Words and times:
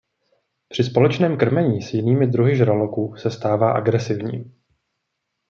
Při 0.69 0.83
společném 0.83 1.37
krmení 1.37 1.81
s 1.81 1.93
jinými 1.93 2.27
druhy 2.27 2.55
žraloků 2.55 3.15
se 3.15 3.31
stává 3.31 3.71
agresivním. 3.73 4.55